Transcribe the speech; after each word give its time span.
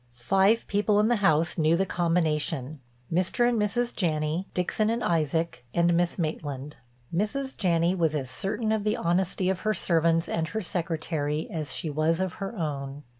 Five 0.15 0.65
people 0.65 0.99
in 0.99 1.09
the 1.09 1.17
house 1.17 1.59
knew 1.59 1.77
the 1.77 1.85
combination—Mr. 1.85 3.47
and 3.47 3.61
Mrs. 3.61 3.95
Janney, 3.95 4.47
Dixon 4.51 4.89
and 4.89 5.03
Isaac 5.03 5.63
and 5.75 5.93
Miss 5.93 6.17
Maitland. 6.17 6.77
Mrs. 7.13 7.55
Janney 7.55 7.93
was 7.93 8.15
as 8.15 8.31
certain 8.31 8.71
of 8.71 8.83
the 8.83 8.97
honesty 8.97 9.47
of 9.47 9.59
her 9.59 9.75
servants 9.75 10.27
and 10.27 10.47
her 10.47 10.61
Secretary 10.63 11.47
as 11.51 11.71
she 11.71 11.91
was 11.91 12.19
of 12.19 12.33
her 12.41 12.55
own. 12.57 13.03